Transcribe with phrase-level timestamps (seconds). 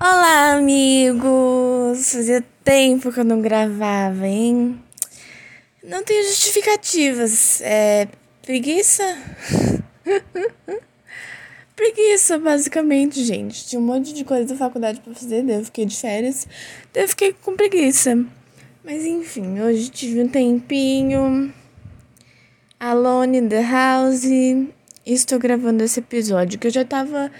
[0.00, 2.12] Olá, amigos!
[2.12, 4.80] Fazia tempo que eu não gravava, hein?
[5.82, 7.60] Não tenho justificativas.
[7.60, 8.08] É.
[8.40, 9.02] preguiça?
[11.76, 13.66] preguiça, basicamente, gente.
[13.66, 16.48] Tinha um monte de coisa da faculdade pra fazer, daí eu fiquei de férias,
[16.94, 18.24] daí eu fiquei com preguiça.
[18.82, 21.52] Mas enfim, hoje tive um tempinho.
[22.80, 24.24] Alone in the house.
[24.24, 24.72] E
[25.04, 27.30] estou gravando esse episódio que eu já tava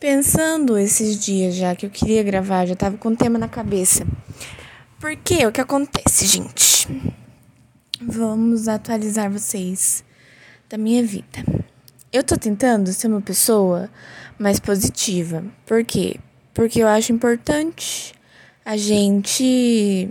[0.00, 4.06] pensando esses dias já que eu queria gravar, já tava com o tema na cabeça.
[4.98, 6.88] Porque o que acontece, gente?
[8.00, 10.02] Vamos atualizar vocês
[10.68, 11.44] da minha vida.
[12.10, 13.90] Eu tô tentando ser uma pessoa
[14.38, 15.44] mais positiva.
[15.66, 16.16] Por quê?
[16.54, 18.14] Porque eu acho importante
[18.64, 20.08] a gente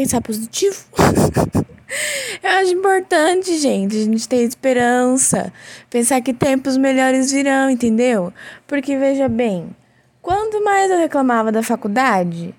[0.00, 0.82] pensar positivo.
[2.42, 5.52] Eu acho importante, gente, a gente ter esperança,
[5.90, 8.32] pensar que tempos melhores virão, entendeu?
[8.66, 9.74] Porque veja bem,
[10.22, 12.54] quanto mais eu reclamava da faculdade,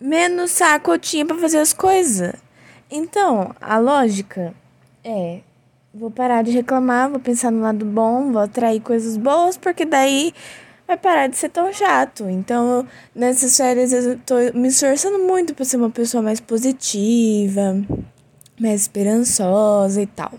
[0.00, 2.34] menos saco eu tinha para fazer as coisas.
[2.90, 4.52] Então, a lógica
[5.04, 5.38] é
[5.94, 10.34] vou parar de reclamar, vou pensar no lado bom, vou atrair coisas boas, porque daí
[10.88, 12.28] vai parar de ser tão chato.
[12.28, 17.76] Então, nessas férias eu tô me esforçando muito para ser uma pessoa mais positiva
[18.60, 20.32] mais esperançosa e tal.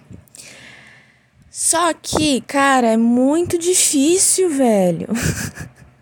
[1.49, 5.07] Só que, cara, é muito difícil, velho.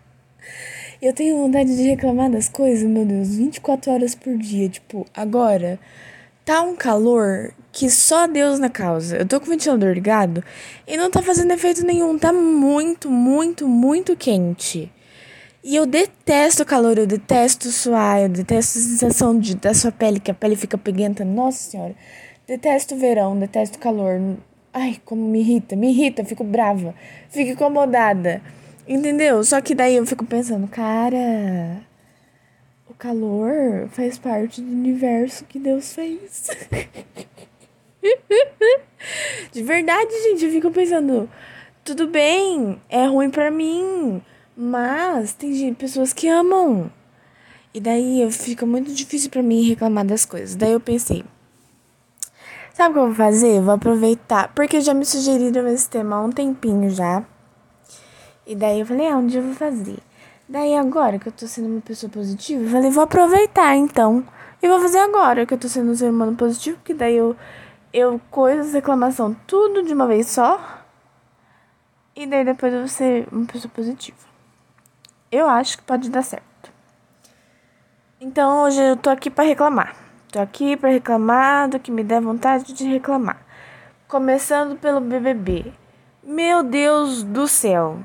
[1.00, 4.68] eu tenho vontade de reclamar das coisas, meu Deus, 24 horas por dia.
[4.68, 5.78] Tipo, agora
[6.44, 9.16] tá um calor que só Deus na causa.
[9.18, 10.42] Eu tô com o ventilador ligado
[10.86, 12.18] e não tá fazendo efeito nenhum.
[12.18, 14.90] Tá muito, muito, muito quente.
[15.62, 19.92] E eu detesto o calor, eu detesto suar, eu detesto a sensação de, da sua
[19.92, 21.24] pele, que a pele fica peguenta.
[21.24, 21.94] Nossa senhora.
[22.46, 24.20] Detesto o verão, detesto o calor.
[24.72, 26.94] Ai, como me irrita, me irrita, fico brava,
[27.28, 28.40] fico incomodada.
[28.86, 29.44] Entendeu?
[29.44, 31.82] Só que daí eu fico pensando, cara,
[32.88, 36.48] o calor faz parte do universo que Deus fez.
[39.52, 41.28] De verdade, gente, eu fico pensando,
[41.84, 44.22] tudo bem, é ruim para mim,
[44.56, 46.90] mas tem pessoas que amam.
[47.72, 50.56] E daí fica muito difícil para mim reclamar das coisas.
[50.56, 51.24] Daí eu pensei,
[52.72, 53.60] sabe o que eu vou fazer?
[53.60, 57.24] vou aproveitar, porque já me sugeriram esse tema há um tempinho já.
[58.46, 59.98] E daí eu falei, ah, dia eu vou fazer.
[60.48, 64.24] Daí agora que eu tô sendo uma pessoa positiva, eu falei, vou aproveitar então.
[64.62, 67.36] E vou fazer agora que eu tô sendo um ser humano positivo, porque daí eu,
[67.92, 70.60] eu coisas, reclamação, tudo de uma vez só.
[72.14, 74.18] E daí depois eu vou ser uma pessoa positiva.
[75.30, 76.72] Eu acho que pode dar certo.
[78.20, 79.94] Então hoje eu tô aqui para reclamar.
[80.32, 83.40] Tô aqui para reclamar do que me der vontade de reclamar.
[84.08, 85.72] Começando pelo BBB.
[86.22, 87.98] Meu Deus do céu.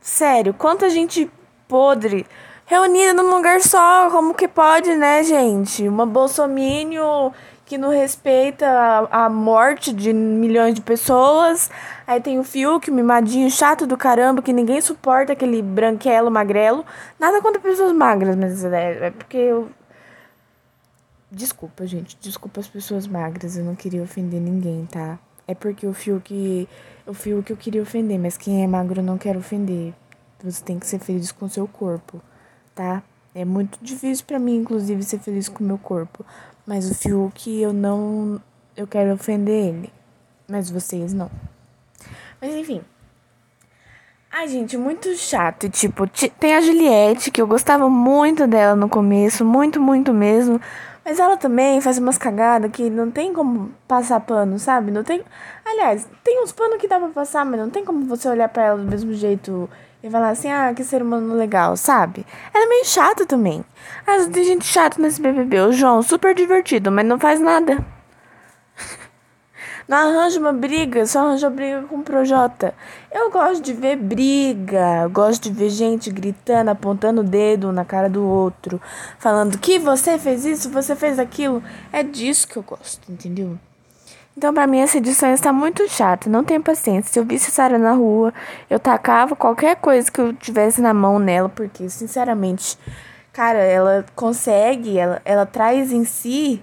[0.00, 1.30] Sério, quanta gente
[1.66, 2.24] podre
[2.64, 4.10] reunida num lugar só.
[4.10, 5.88] Como que pode, né, gente?
[5.88, 7.32] Uma bolsomínio
[7.68, 11.70] que não respeita a, a, morte de milhões de pessoas.
[12.06, 16.84] Aí tem o Fiuk, o mimadinho chato do caramba, que ninguém suporta aquele branquelo, magrelo.
[17.20, 19.68] Nada contra pessoas magras, mas é, é porque eu.
[21.30, 22.16] Desculpa, gente.
[22.18, 23.58] Desculpa as pessoas magras.
[23.58, 25.18] Eu não queria ofender ninguém, tá?
[25.46, 26.66] É porque o Fiuk.
[27.06, 29.92] O Fiuk eu queria ofender, mas quem é magro eu não quero ofender.
[30.42, 32.22] Você tem que ser feliz com o seu corpo,
[32.74, 33.02] tá?
[33.34, 36.24] É muito difícil para mim, inclusive, ser feliz com o meu corpo.
[36.66, 38.40] Mas o Fiuk, eu não.
[38.76, 39.92] Eu quero ofender ele.
[40.48, 41.30] Mas vocês não.
[42.40, 42.82] Mas enfim.
[44.30, 45.68] Ai, gente, muito chato.
[45.68, 46.06] Tipo,
[46.38, 50.60] tem a Juliette, que eu gostava muito dela no começo, muito, muito mesmo.
[51.04, 54.90] Mas ela também faz umas cagadas que não tem como passar pano, sabe?
[54.90, 55.24] Não tem.
[55.64, 58.64] Aliás, tem uns panos que dá pra passar, mas não tem como você olhar para
[58.64, 59.70] ela do mesmo jeito
[60.02, 62.24] e falar assim, ah, que ser humano legal, sabe?
[62.54, 63.64] Ela é meio chata também.
[64.06, 65.60] Ah, tem gente chata nesse BBB.
[65.60, 67.84] O João, super divertido, mas não faz nada.
[69.88, 72.74] Não arranja uma briga, só arranja briga com o Projota.
[73.10, 78.10] Eu gosto de ver briga, gosto de ver gente gritando, apontando o dedo na cara
[78.10, 78.78] do outro,
[79.18, 81.62] falando que você fez isso, você fez aquilo.
[81.90, 83.58] É disso que eu gosto, entendeu?
[84.38, 86.30] Então, pra mim, essa edição está muito chata.
[86.30, 87.12] Não tenho paciência.
[87.12, 88.32] Se eu visse Sara na rua,
[88.70, 92.78] eu tacava qualquer coisa que eu tivesse na mão nela, porque, sinceramente,
[93.32, 96.62] cara, ela consegue, ela, ela traz em si,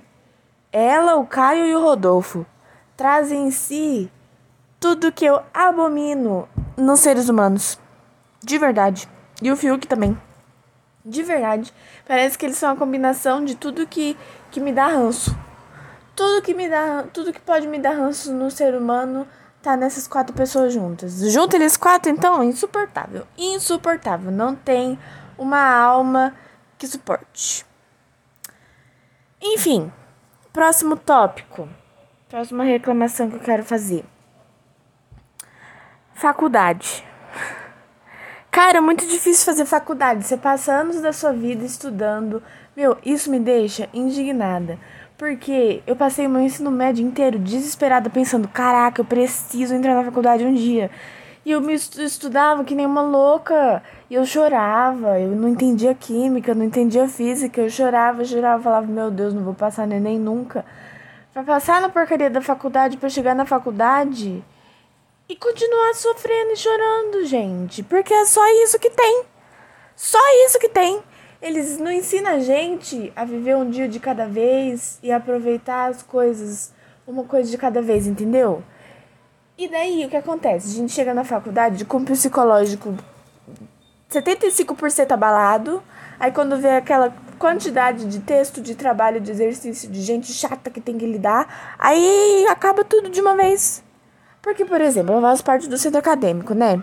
[0.72, 2.46] ela, o Caio e o Rodolfo,
[2.96, 4.10] trazem em si
[4.80, 7.78] tudo que eu abomino nos seres humanos.
[8.42, 9.06] De verdade.
[9.42, 10.18] E o Fiuk também.
[11.04, 11.74] De verdade.
[12.08, 14.16] Parece que eles são a combinação de tudo que,
[14.50, 15.38] que me dá ranço.
[16.16, 19.28] Tudo que me dá, tudo que pode me dar ranço no ser humano
[19.62, 21.20] tá nessas quatro pessoas juntas.
[21.32, 23.26] Junta eles quatro, então, insuportável.
[23.38, 24.32] Insuportável.
[24.32, 24.98] Não tem
[25.38, 26.36] uma alma
[26.78, 27.66] que suporte.
[29.42, 29.92] Enfim,
[30.54, 31.68] próximo tópico.
[32.30, 34.06] Próxima reclamação que eu quero fazer.
[36.14, 37.04] Faculdade.
[38.52, 40.24] Cara, é muito difícil fazer faculdade.
[40.24, 42.42] Você passa anos da sua vida estudando.
[42.76, 44.80] Meu, isso me deixa indignada.
[45.18, 50.04] Porque eu passei o meu ensino médio inteiro desesperada pensando: caraca, eu preciso entrar na
[50.04, 50.92] faculdade um dia.
[51.46, 53.82] E eu me estudava que nem uma louca.
[54.10, 55.20] E eu chorava.
[55.20, 57.62] Eu não entendia química, não entendia física.
[57.62, 60.66] Eu chorava, chorava, falava: meu Deus, não vou passar neném nunca.
[61.34, 64.44] Pra passar na porcaria da faculdade, para chegar na faculdade
[65.28, 67.84] e continuar sofrendo e chorando, gente.
[67.84, 69.24] Porque é só isso que tem.
[69.96, 71.02] Só isso que tem.
[71.46, 76.02] Eles não ensinam a gente a viver um dia de cada vez e aproveitar as
[76.02, 76.74] coisas
[77.06, 78.64] uma coisa de cada vez, entendeu?
[79.56, 80.72] E daí o que acontece?
[80.72, 82.96] A gente chega na faculdade com o psicológico
[84.10, 85.84] 75% abalado,
[86.20, 90.82] aí quando vê aquela quantidade de texto, de trabalho, de exercício, de gente chata que
[90.82, 93.84] tem que lidar, aí acaba tudo de uma vez.
[94.42, 96.82] Porque, por exemplo, eu faço parte do centro acadêmico, né?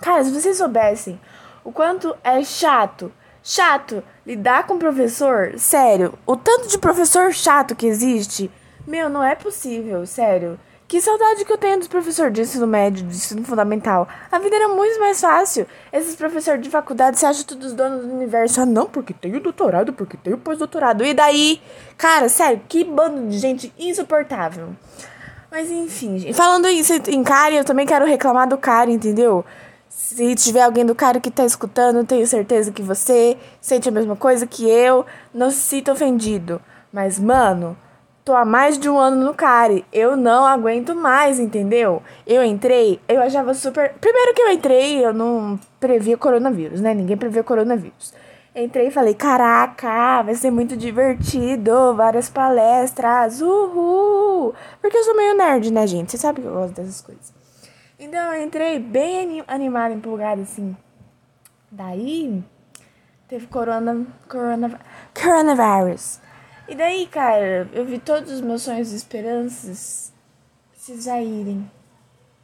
[0.00, 1.20] Cara, se vocês soubessem
[1.62, 3.12] o quanto é chato
[3.48, 8.50] Chato, lidar com professor, sério, o tanto de professor chato que existe,
[8.84, 10.58] meu, não é possível, sério.
[10.88, 14.08] Que saudade que eu tenho dos professores de ensino médio, de ensino fundamental.
[14.32, 15.64] A vida era muito mais fácil.
[15.92, 18.62] Esses professores de faculdade, você acha todos os donos do universo.
[18.62, 21.04] Ah, não, porque tem o doutorado, porque tem o pós-doutorado.
[21.04, 21.60] E daí?
[21.96, 24.70] Cara, sério, que bando de gente insuportável.
[25.52, 26.34] Mas enfim, gente.
[26.34, 29.44] Falando isso em cara, eu também quero reclamar do cara, entendeu?
[29.96, 34.14] Se tiver alguém do cara que tá escutando, tenho certeza que você sente a mesma
[34.14, 35.06] coisa que eu.
[35.32, 36.60] Não se sinta ofendido.
[36.92, 37.74] Mas, mano,
[38.22, 39.86] tô há mais de um ano no CARE.
[39.90, 42.02] Eu não aguento mais, entendeu?
[42.26, 43.94] Eu entrei, eu achava super.
[43.94, 46.92] Primeiro que eu entrei, eu não previa coronavírus, né?
[46.92, 48.12] Ninguém previa coronavírus.
[48.54, 54.54] Entrei e falei: caraca, vai ser muito divertido, várias palestras, uhul!
[54.82, 56.12] Porque eu sou meio nerd, né, gente?
[56.12, 57.35] Você sabe que eu gosto dessas coisas.
[57.98, 60.76] Então eu entrei bem animada, empolgada, assim.
[61.70, 62.44] Daí
[63.26, 64.80] teve corona, corona,
[65.14, 66.20] coronavirus.
[66.68, 70.12] E daí, cara, eu vi todos os meus sonhos e esperanças
[70.74, 71.70] se esvaírem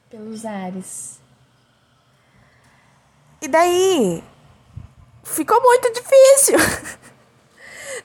[0.09, 1.21] pelos ares.
[3.41, 4.23] E daí
[5.23, 6.57] ficou muito difícil.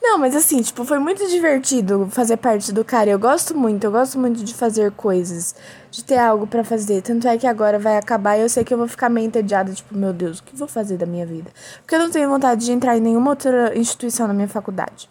[0.02, 3.10] Não, mas assim, tipo, foi muito divertido fazer parte do cara.
[3.10, 5.56] Eu gosto muito, eu gosto muito de fazer coisas,
[5.92, 7.02] de ter algo para fazer.
[7.02, 9.72] Tanto é que agora vai acabar e eu sei que eu vou ficar meio entediada,
[9.72, 11.52] tipo, meu Deus, o que vou fazer da minha vida?
[11.82, 15.10] Porque eu não tenho vontade de entrar em nenhuma outra instituição na minha faculdade.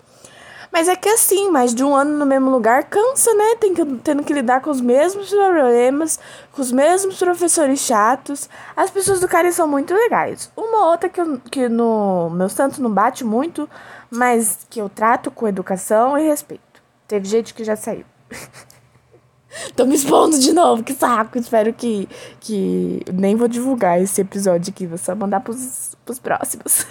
[0.77, 3.57] Mas é que assim, mais de um ano no mesmo lugar cansa, né?
[3.59, 6.19] Tem que, tendo que lidar com os mesmos problemas,
[6.53, 8.47] com os mesmos professores chatos.
[8.77, 10.51] As pessoas do cara são muito legais.
[10.55, 13.67] Uma outra que, eu, que no meu santo não bate muito,
[14.11, 16.83] mas que eu trato com educação e respeito.
[17.07, 18.05] Teve gente que já saiu.
[19.75, 21.39] Tô me expondo de novo, que saco.
[21.39, 22.09] Espero que,
[22.41, 26.87] que nem vou divulgar esse episódio aqui, vou só mandar pros, pros próximos.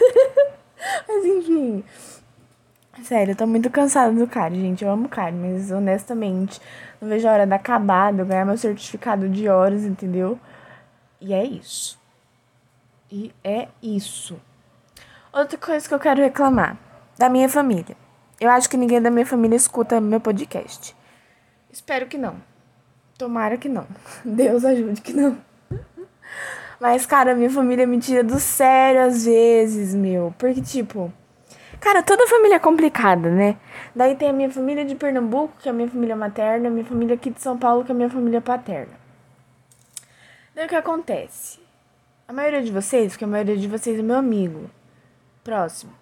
[1.07, 1.83] mas enfim.
[3.03, 4.83] Sério, eu tô muito cansada do cara, gente.
[4.83, 6.62] Eu amo cara, mas honestamente,
[7.00, 10.39] não vejo a hora de acabar, de eu ganhar meu certificado de horas, entendeu?
[11.19, 12.00] E é isso.
[13.12, 14.39] E é isso.
[15.31, 16.77] Outra coisa que eu quero reclamar
[17.17, 17.95] da minha família.
[18.39, 20.95] Eu acho que ninguém da minha família escuta meu podcast.
[21.72, 22.36] Espero que não.
[23.17, 23.88] Tomara que não.
[24.25, 25.38] Deus ajude que não.
[26.79, 30.34] Mas, cara, minha família me tira do sério às vezes, meu.
[30.38, 31.12] Porque, tipo.
[31.79, 33.57] Cara, toda família é complicada, né?
[33.95, 36.86] Daí tem a minha família de Pernambuco, que é a minha família materna, a minha
[36.86, 38.93] família aqui de São Paulo, que é a minha família paterna.
[40.53, 41.60] Daí o que acontece?
[42.27, 44.69] A maioria de vocês, porque a maioria de vocês é meu amigo
[45.43, 45.93] próximo,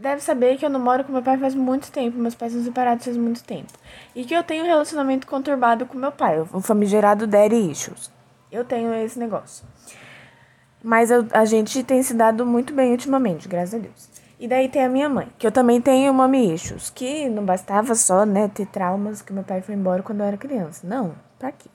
[0.00, 2.64] deve saber que eu não moro com meu pai faz muito tempo, meus pais são
[2.64, 3.72] separados faz muito tempo.
[4.14, 8.10] E que eu tenho um relacionamento conturbado com meu pai, o famigerado daddy issues.
[8.50, 9.64] Eu tenho esse negócio.
[10.82, 14.08] Mas eu, a gente tem se dado muito bem ultimamente, graças a Deus.
[14.38, 17.94] E daí tem a minha mãe, que eu também tenho mommy issues, que não bastava
[17.94, 20.86] só, né, ter traumas que meu pai foi embora quando eu era criança.
[20.86, 21.68] Não, pra quê?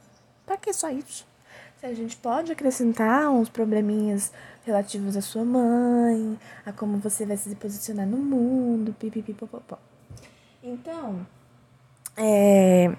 [0.46, 1.28] Pra que só isso?
[1.86, 4.32] A gente pode acrescentar uns probleminhas
[4.66, 9.78] relativos à sua mãe, a como você vai se posicionar no mundo, pipipipopopó.
[10.64, 11.24] Então,
[12.18, 12.92] é,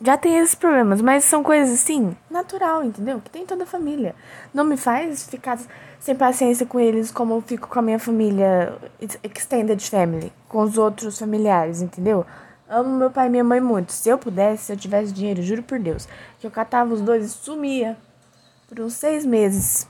[0.00, 3.20] já tem esses problemas, mas são coisas assim, natural, entendeu?
[3.20, 4.14] Que tem toda a família.
[4.54, 5.60] Não me faz ficar
[6.00, 8.78] sem paciência com eles como eu fico com a minha família,
[9.22, 12.24] extended family, com os outros familiares, entendeu?
[12.66, 13.92] Amo meu pai e minha mãe muito.
[13.92, 16.08] Se eu pudesse, se eu tivesse dinheiro, juro por Deus,
[16.40, 17.94] que eu catava os dois e sumia
[18.72, 19.86] por uns seis meses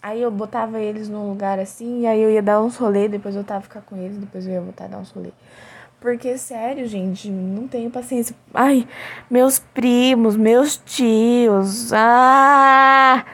[0.00, 3.34] Aí eu botava eles num lugar assim, e aí eu ia dar uns rolê, depois
[3.34, 5.30] eu tava ficar com eles, depois eu ia voltar a dar uns rolê.
[6.00, 8.34] Porque, sério, gente, não tenho paciência.
[8.54, 8.86] Ai,
[9.28, 11.92] meus primos, meus tios.
[11.92, 13.24] Ah!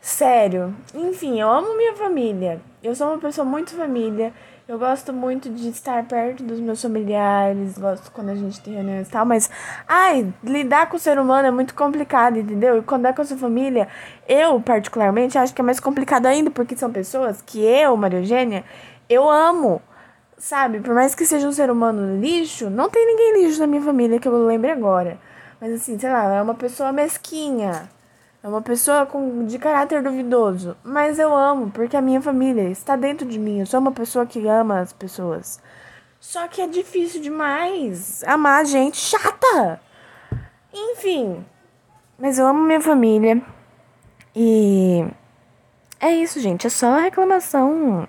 [0.00, 0.74] Sério.
[0.92, 2.60] Enfim, eu amo minha família.
[2.82, 4.32] Eu sou uma pessoa muito família.
[4.68, 9.08] Eu gosto muito de estar perto dos meus familiares, gosto quando a gente tem reuniões
[9.08, 9.48] e tal, mas,
[9.88, 12.76] ai, lidar com o ser humano é muito complicado, entendeu?
[12.76, 13.88] E quando é com a sua família,
[14.28, 18.62] eu, particularmente, acho que é mais complicado ainda, porque são pessoas que eu, Maria Eugênia,
[19.08, 19.80] eu amo,
[20.36, 20.80] sabe?
[20.80, 24.20] Por mais que seja um ser humano lixo, não tem ninguém lixo na minha família
[24.20, 25.16] que eu lembre agora.
[25.58, 27.88] Mas, assim, sei lá, é uma pessoa mesquinha
[28.42, 30.76] é uma pessoa com, de caráter duvidoso.
[30.84, 33.60] Mas eu amo, porque a minha família está dentro de mim.
[33.60, 35.60] Eu sou uma pessoa que ama as pessoas.
[36.20, 39.80] Só que é difícil demais amar gente chata.
[40.72, 41.44] Enfim.
[42.18, 43.42] Mas eu amo minha família.
[44.34, 45.04] E
[46.00, 46.66] é isso, gente.
[46.66, 48.08] É só reclamação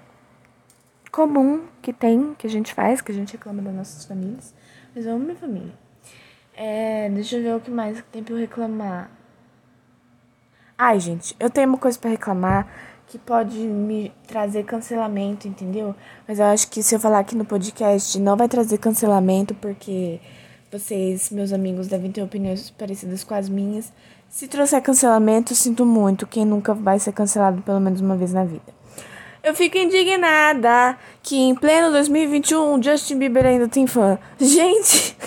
[1.11, 4.53] comum que tem, que a gente faz, que a gente reclama das nossas famílias.
[4.95, 5.73] Mas eu amo minha família.
[6.55, 9.18] É, deixa eu ver o que mais tem pra eu reclamar.
[10.81, 12.65] Ai, gente, eu tenho uma coisa para reclamar
[13.05, 15.93] que pode me trazer cancelamento, entendeu?
[16.25, 20.21] Mas eu acho que se eu falar aqui no podcast não vai trazer cancelamento porque
[20.71, 23.91] vocês, meus amigos, devem ter opiniões parecidas com as minhas.
[24.29, 26.25] Se trouxer cancelamento, sinto muito.
[26.25, 28.73] Quem nunca vai ser cancelado pelo menos uma vez na vida.
[29.43, 34.17] Eu fico indignada que em pleno 2021 Justin Bieber ainda tem fã.
[34.39, 35.17] Gente!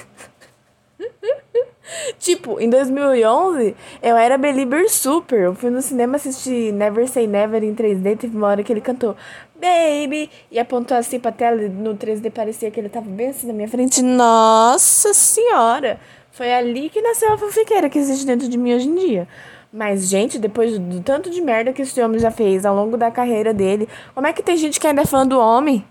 [2.19, 5.41] Tipo, em 2011, eu era believer super.
[5.41, 8.19] Eu fui no cinema assistir Never Say Never em 3D.
[8.19, 9.17] Teve uma hora que ele cantou
[9.55, 11.57] Baby e apontou assim pra tela.
[11.69, 14.03] No 3D parecia que ele tava bem assim na minha frente.
[14.03, 16.01] Nossa Senhora!
[16.33, 19.29] Foi ali que nasceu a fofiqueira que existe dentro de mim hoje em dia.
[19.73, 23.11] Mas, gente, depois do tanto de merda que esse homem já fez ao longo da
[23.11, 25.85] carreira dele, como é que tem gente que ainda é fã do homem?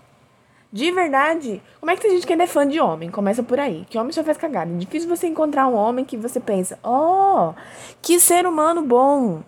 [0.72, 1.60] De verdade.
[1.78, 3.10] Como é que tem gente que ainda é fã de homem?
[3.10, 3.84] Começa por aí.
[3.90, 4.72] Que homem só faz cagada.
[4.72, 7.52] É difícil você encontrar um homem que você pensa, oh,
[8.00, 9.42] que ser humano bom.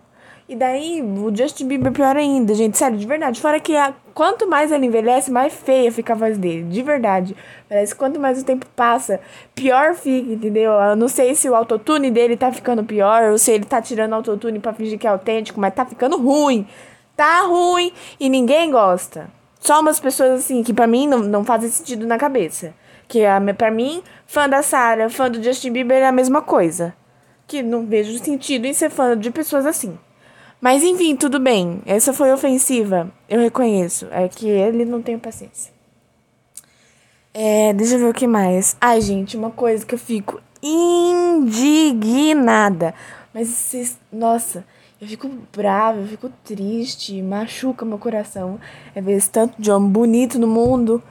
[0.47, 2.77] E daí, o Justin Bieber pior ainda, gente.
[2.77, 3.41] Sério, de verdade.
[3.41, 6.65] Fora que a, quanto mais ele envelhece, mais feia fica a voz dele.
[6.65, 7.35] De verdade.
[7.67, 9.19] Parece que quanto mais o tempo passa,
[9.55, 10.73] pior fica, entendeu?
[10.73, 14.13] Eu não sei se o autotune dele tá ficando pior ou se ele tá tirando
[14.13, 16.67] autotune pra fingir que é autêntico, mas tá ficando ruim.
[17.15, 19.27] Tá ruim e ninguém gosta.
[19.65, 22.71] Só umas pessoas assim que para mim não, não fazem sentido na cabeça.
[23.07, 26.93] Que a, pra mim, fã da Sarah, fã do Justin Bieber é a mesma coisa.
[27.47, 29.97] Que não vejo sentido em ser fã de pessoas assim.
[30.61, 31.81] Mas enfim, tudo bem.
[31.83, 33.11] Essa foi ofensiva.
[33.27, 34.07] Eu reconheço.
[34.11, 35.73] É que ele não tem paciência.
[37.33, 38.77] É, deixa eu ver o que mais.
[38.79, 42.13] Ai, gente, uma coisa que eu fico indignada.
[43.33, 43.97] Mas vocês.
[44.13, 44.63] Nossa.
[44.99, 48.59] Eu fico brava, eu fico triste, machuca meu coração.
[48.93, 51.03] É ver esse tanto de homem bonito no mundo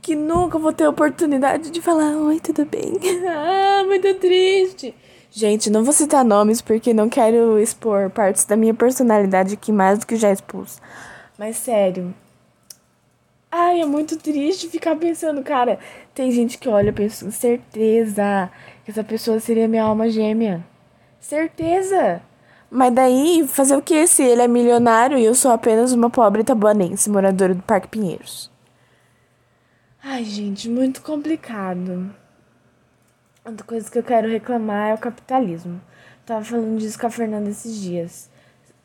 [0.00, 2.98] que nunca vou ter oportunidade de falar: Oi, tudo bem?
[3.28, 4.94] ah, muito triste.
[5.30, 10.00] Gente, não vou citar nomes porque não quero expor partes da minha personalidade aqui mais
[10.00, 10.80] do que já expus.
[11.38, 12.12] Mas sério.
[13.50, 15.78] Ai, é muito triste ficar pensando, cara.
[16.14, 18.50] Tem gente que olha e pensa, certeza
[18.84, 20.64] que essa pessoa seria minha alma gêmea.
[21.20, 22.20] Certeza.
[22.74, 26.42] Mas daí, fazer o que se ele é milionário e eu sou apenas uma pobre
[26.42, 28.50] tabuanense, moradora do Parque Pinheiros?
[30.02, 32.10] Ai, gente, muito complicado.
[33.44, 35.82] Outra coisa que eu quero reclamar é o capitalismo.
[36.24, 38.30] Tava falando disso com a Fernanda esses dias.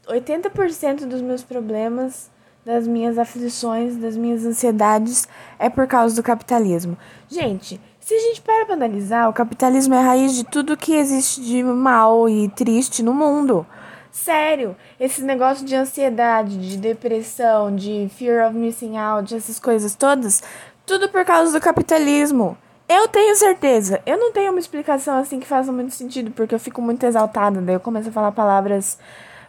[0.05, 2.29] 80% dos meus problemas,
[2.65, 6.97] das minhas aflições, das minhas ansiedades é por causa do capitalismo.
[7.29, 10.93] Gente, se a gente para pra analisar, o capitalismo é a raiz de tudo que
[10.93, 13.65] existe de mal e triste no mundo.
[14.11, 20.43] Sério, esses negócios de ansiedade, de depressão, de fear of missing out, essas coisas todas,
[20.85, 22.57] tudo por causa do capitalismo.
[22.89, 24.01] Eu tenho certeza.
[24.05, 27.61] Eu não tenho uma explicação assim que faça muito sentido, porque eu fico muito exaltada,
[27.61, 28.97] daí eu começo a falar palavras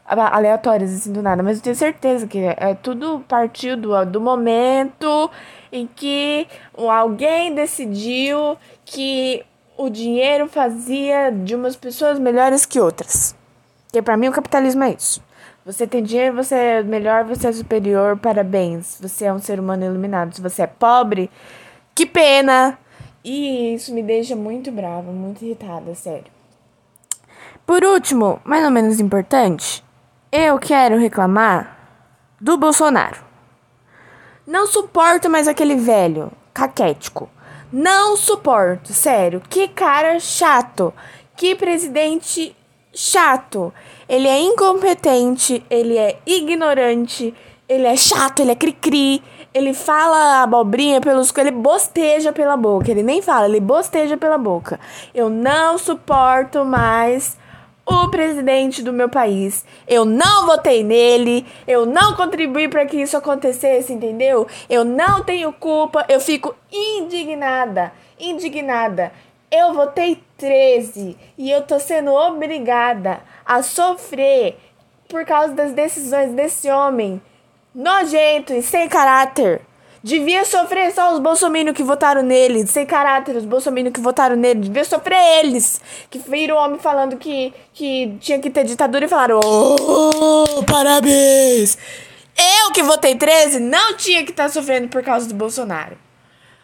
[0.04, 5.30] aleatórias assim do nada, mas eu tenho certeza que é tudo partiu do, do momento
[5.70, 9.44] em que alguém decidiu que
[9.76, 13.37] o dinheiro fazia de umas pessoas melhores que outras.
[13.88, 15.22] Porque para mim o capitalismo é isso.
[15.64, 18.98] Você tem dinheiro, você é melhor, você é superior, parabéns.
[19.00, 20.34] Você é um ser humano iluminado.
[20.34, 21.30] Se você é pobre,
[21.94, 22.78] que pena.
[23.24, 26.30] E isso me deixa muito brava, muito irritada, sério.
[27.66, 29.84] Por último, mais ou menos importante,
[30.30, 31.76] eu quero reclamar
[32.40, 33.22] do Bolsonaro.
[34.46, 37.28] Não suporto mais aquele velho, caquético.
[37.70, 39.42] Não suporto, sério.
[39.48, 40.94] Que cara chato.
[41.36, 42.56] Que presidente
[42.98, 43.72] chato.
[44.08, 47.32] Ele é incompetente, ele é ignorante,
[47.68, 49.22] ele é chato, ele é cri-cri,
[49.54, 52.90] ele fala abobrinha pelos ele bosteja pela boca.
[52.90, 54.80] Ele nem fala, ele bosteja pela boca.
[55.14, 57.38] Eu não suporto mais
[57.86, 59.64] o presidente do meu país.
[59.86, 64.44] Eu não votei nele, eu não contribuí para que isso acontecesse, entendeu?
[64.68, 69.12] Eu não tenho culpa, eu fico indignada, indignada.
[69.50, 74.56] Eu votei 13 e eu tô sendo obrigada a sofrer
[75.08, 77.20] por causa das decisões desse homem
[77.74, 79.60] nojento e sem caráter.
[80.02, 84.60] Devia sofrer só os bolsominions que votaram nele, sem caráter, os bolsominions que votaram nele.
[84.60, 89.08] Devia sofrer eles, que viram o homem falando que, que tinha que ter ditadura e
[89.08, 91.76] falaram: Oh, parabéns!
[92.36, 95.98] Eu que votei 13 não tinha que estar tá sofrendo por causa do Bolsonaro.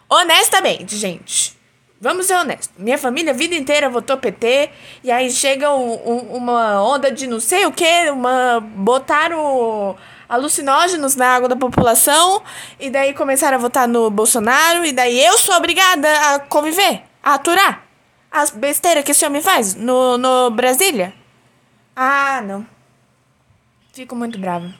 [0.09, 1.63] Honestamente, gente.
[2.05, 2.69] Vamos ser honestos.
[2.77, 4.69] Minha família a vida inteira votou PT.
[5.03, 8.11] E aí chega um, um, uma onda de não sei o que.
[8.11, 8.61] Uma.
[8.61, 9.97] Botaram
[10.29, 12.43] alucinógenos na água da população.
[12.79, 14.85] E daí começaram a votar no Bolsonaro.
[14.85, 17.83] E daí eu sou obrigada a conviver, a aturar
[18.31, 21.15] as besteiras que esse homem faz no, no Brasília.
[21.97, 22.67] Ah, não.
[23.95, 24.75] Fico muito brava.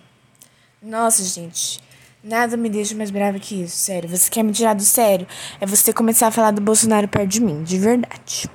[0.83, 1.81] Nossa, gente.
[2.27, 4.09] Nada me deixa mais brava que isso, sério.
[4.09, 5.27] Você quer me tirar do sério?
[5.61, 8.49] É você começar a falar do Bolsonaro perto de mim, de verdade.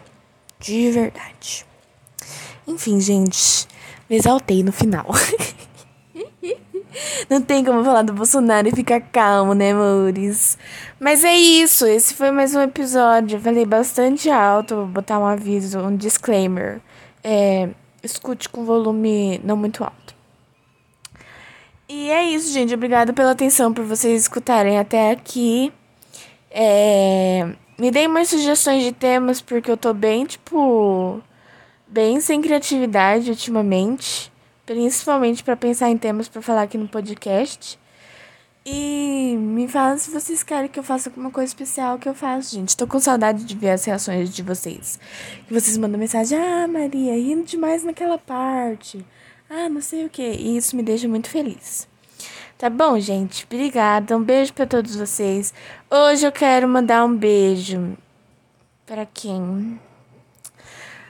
[0.60, 1.68] De verdade.
[2.66, 3.68] Enfim, gente.
[4.10, 5.06] Me exaltei no final.
[7.30, 10.58] Não tem como falar do Bolsonaro e ficar calmo, né, amores?
[11.00, 11.86] Mas é isso.
[11.86, 13.38] Esse foi mais um episódio.
[13.38, 14.78] Eu falei bastante alto.
[14.78, 16.82] Vou botar um aviso, um disclaimer.
[17.24, 17.70] É,
[18.02, 19.99] escute com volume não muito alto.
[21.90, 22.74] E é isso, gente.
[22.74, 25.74] Obrigada pela atenção, por vocês escutarem até aqui.
[26.52, 31.22] É, me deem mais sugestões de temas, porque eu tô bem, tipo,
[31.88, 34.32] bem sem criatividade ultimamente
[34.70, 37.80] principalmente para pensar em temas para falar aqui no podcast.
[38.64, 42.54] E me fala se vocês querem que eu faça alguma coisa especial que eu faço,
[42.54, 42.78] gente.
[42.78, 45.00] Tô com saudade de ver as reações de vocês.
[45.48, 49.04] Que vocês mandam mensagem: "Ah, Maria, rindo demais naquela parte".
[49.50, 50.22] Ah, não sei o que.
[50.22, 51.88] E isso me deixa muito feliz.
[52.58, 53.46] Tá bom, gente?
[53.46, 54.16] Obrigada.
[54.16, 55.54] Um beijo para todos vocês.
[55.90, 57.98] Hoje eu quero mandar um beijo
[58.86, 59.80] para quem?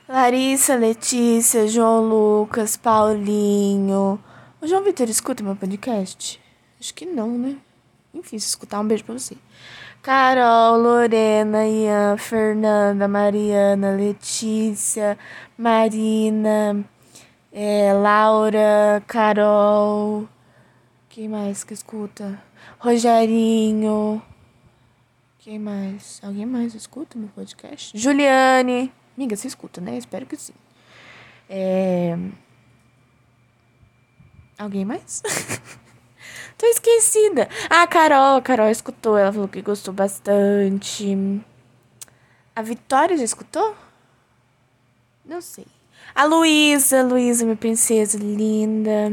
[0.08, 4.20] Larissa, Letícia, João Lucas, Paulinho.
[4.62, 6.42] O João Vitor escuta meu podcast?
[6.80, 7.58] Acho que não, né?
[8.14, 9.36] Enfim, se escutar, um beijo pra você.
[10.02, 15.18] Carol, Lorena, Ian, Fernanda, Mariana, Letícia,
[15.58, 16.86] Marina,
[17.52, 20.28] é, Laura, Carol.
[21.08, 22.42] Quem mais que escuta?
[22.78, 24.22] Rogerinho.
[25.40, 26.20] Quem mais?
[26.24, 27.98] Alguém mais escuta meu podcast?
[27.98, 28.94] Juliane.
[29.18, 29.98] Amiga, você escuta, né?
[29.98, 30.54] Espero que sim.
[31.50, 32.16] É...
[34.58, 35.24] Alguém mais?
[36.58, 37.50] Tô esquecida.
[37.70, 38.38] Ah, Carol.
[38.38, 39.18] A Carol escutou.
[39.18, 41.44] Ela falou que gostou bastante.
[42.56, 43.76] A Vitória já escutou?
[45.26, 45.66] Não sei.
[46.14, 47.04] A Luísa.
[47.04, 49.12] Luísa, minha princesa linda.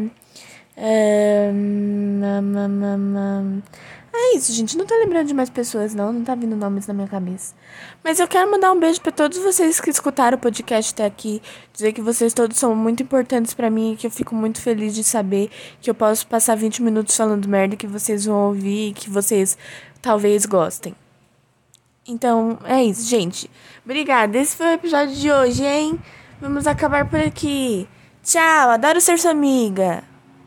[4.18, 4.76] É isso, gente.
[4.76, 6.12] Não tô lembrando de mais pessoas, não.
[6.12, 7.54] Não tá vindo nomes na minha cabeça.
[8.02, 11.42] Mas eu quero mandar um beijo para todos vocês que escutaram o podcast até aqui.
[11.72, 14.94] Dizer que vocês todos são muito importantes para mim e que eu fico muito feliz
[14.94, 18.92] de saber que eu posso passar 20 minutos falando merda que vocês vão ouvir e
[18.92, 19.56] que vocês
[20.00, 20.94] talvez gostem.
[22.08, 23.50] Então, é isso, gente.
[23.84, 24.38] Obrigada.
[24.38, 25.98] Esse foi o episódio de hoje, hein?
[26.40, 27.88] Vamos acabar por aqui.
[28.22, 30.02] Tchau, adoro ser sua amiga.